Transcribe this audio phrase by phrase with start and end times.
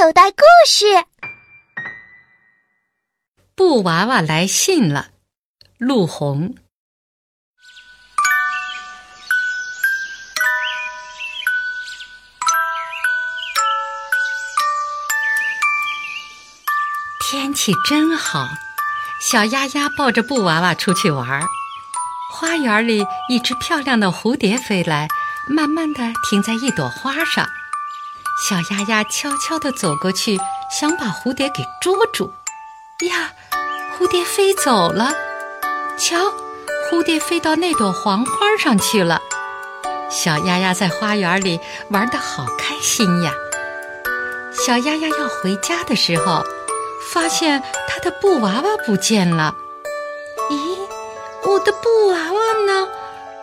[0.00, 0.86] 口袋故事。
[3.56, 5.08] 布娃娃来信了，
[5.76, 6.54] 陆红。
[17.28, 18.46] 天气真好，
[19.20, 21.42] 小丫丫抱着布娃娃出去玩儿。
[22.32, 25.08] 花园里，一只漂亮的蝴蝶飞来，
[25.48, 27.44] 慢慢的停在一朵花上。
[28.40, 30.38] 小丫丫悄悄地走过去，
[30.70, 32.32] 想把蝴蝶给捉住。
[33.00, 33.32] 呀，
[33.98, 35.12] 蝴蝶飞走了！
[35.98, 36.32] 瞧，
[36.88, 39.20] 蝴蝶飞到那朵黄花上去了。
[40.08, 41.58] 小丫丫在花园里
[41.90, 43.34] 玩得好开心呀。
[44.52, 46.44] 小丫丫要回家的时候，
[47.12, 49.52] 发现她的布娃娃不见了。
[50.48, 50.78] 咦，
[51.42, 52.88] 我的布娃娃呢？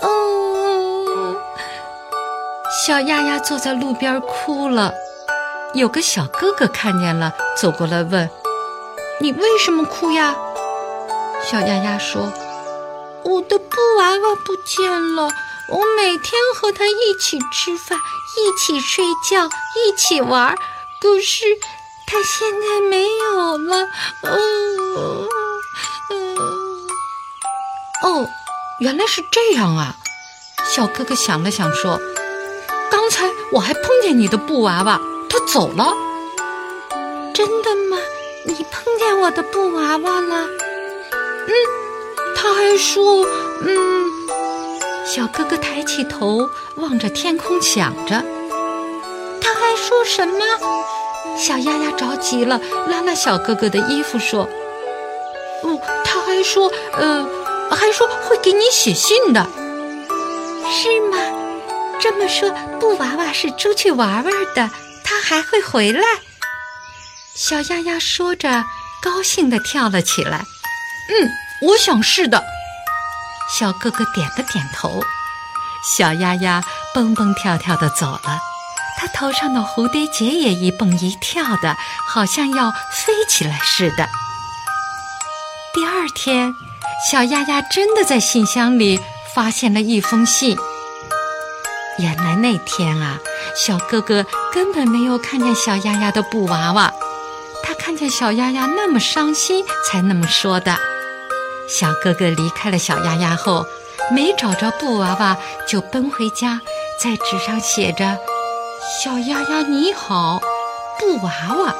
[0.00, 0.85] 哦。
[2.86, 4.94] 小丫丫坐在路边哭了，
[5.74, 8.30] 有个小哥哥看见了，走过来问
[9.18, 10.36] ：“你为什么哭呀？”
[11.44, 12.32] 小丫丫说
[13.26, 17.98] ：“我的布娃娃不见了，我每天和它一起吃饭，
[18.36, 20.54] 一起睡觉，一起玩，
[21.00, 21.44] 可是
[22.06, 23.88] 他现在没有了。”
[24.22, 25.28] 哦，
[28.04, 28.26] 哦，
[28.78, 29.96] 原来是这样啊！
[30.72, 32.00] 小哥哥想了想说。
[32.90, 35.94] 刚才我还碰见你的布娃娃，它走了。
[37.34, 37.98] 真的吗？
[38.46, 40.46] 你碰见我的布娃娃了？
[41.48, 41.52] 嗯，
[42.34, 43.26] 他还说，
[43.62, 44.04] 嗯。
[45.04, 48.24] 小哥哥抬起头望着天空，想着。
[49.40, 50.44] 他还说什么？
[51.38, 54.48] 小丫丫着急了，拉拉小哥哥的衣服说
[55.62, 57.28] ：“哦，他还说，呃，
[57.70, 59.46] 还说会给你写信的，
[60.70, 61.18] 是吗？”
[62.08, 64.70] 这么说，布娃娃是出去玩玩的，
[65.02, 66.06] 它还会回来。
[67.34, 68.64] 小丫丫说着，
[69.02, 70.38] 高兴地跳了起来。
[70.38, 71.28] 嗯，
[71.62, 72.44] 我想是的。
[73.58, 75.02] 小哥哥点了点头。
[75.82, 76.62] 小丫丫
[76.94, 78.38] 蹦蹦跳跳地走了，
[78.96, 81.76] 她头上的蝴蝶结也一蹦一跳的，
[82.06, 84.08] 好像要飞起来似的。
[85.74, 86.54] 第二天，
[87.10, 89.00] 小丫丫真的在信箱里
[89.34, 90.56] 发现了一封信。
[91.98, 93.18] 原来那天啊，
[93.56, 96.92] 小哥哥根本没有看见小丫丫的布娃娃，
[97.64, 100.76] 他看见小丫丫那么伤心，才那么说的。
[101.68, 103.64] 小哥哥离开了小丫丫后，
[104.12, 106.60] 没找着布娃娃，就奔回家，
[107.02, 108.18] 在纸上写着
[109.02, 110.38] “小丫丫你好，
[111.00, 111.74] 布娃娃”，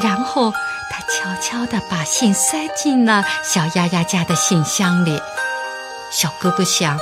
[0.00, 0.52] 然后
[0.90, 5.18] 他悄悄地把信塞进了小丫丫家的信箱里。
[6.12, 6.98] 小哥哥想。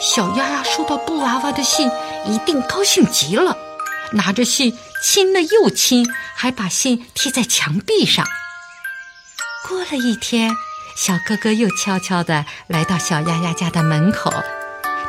[0.00, 1.90] 小丫丫收到布娃娃的信，
[2.26, 3.56] 一定高兴极了，
[4.12, 8.26] 拿着信亲了又亲，还把信贴在墙壁上。
[9.68, 10.54] 过了一天，
[10.96, 14.32] 小哥哥又悄悄地来到小丫丫家的门口，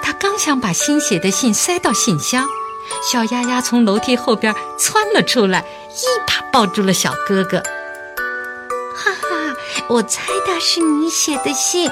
[0.02, 2.48] 他刚想把新写的信塞到信箱，
[3.04, 7.60] 小丫丫从楼梯后边窜了出来，一把抱住了小哥哥。
[8.96, 9.56] 哈哈，
[9.90, 11.92] 我猜到是你写的信。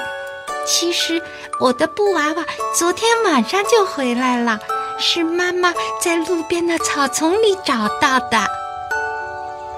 [0.66, 1.22] 其实
[1.60, 2.44] 我的布娃娃
[2.76, 4.58] 昨天晚上就回来了，
[4.98, 8.46] 是妈妈在路边的草丛里找到的。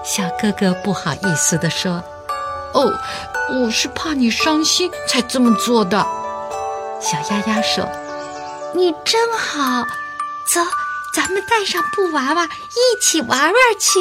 [0.02, 2.02] 小哥哥不好意思地说
[2.72, 2.92] ：“哦，
[3.62, 6.04] 我是怕你伤心才这么做的。”
[7.00, 7.86] 小丫丫说
[8.74, 9.84] ：“你真好，
[10.54, 10.60] 走，
[11.14, 14.00] 咱们带上布娃娃一起玩玩去。”